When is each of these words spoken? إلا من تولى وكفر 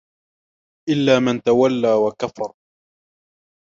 إلا 0.89 1.19
من 1.19 1.43
تولى 1.43 1.93
وكفر 1.93 2.53